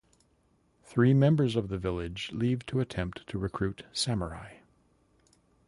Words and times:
Three 0.81 1.13
members 1.13 1.55
of 1.55 1.67
the 1.67 1.77
village 1.77 2.31
leave 2.33 2.65
to 2.65 2.79
attempt 2.79 3.27
to 3.27 3.37
recruit 3.37 3.85
samurai. 3.93 4.53